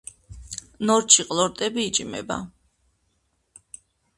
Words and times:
ნორჩი 0.89 1.25
ყლორტები 1.27 1.85
იჭმება. 1.91 2.41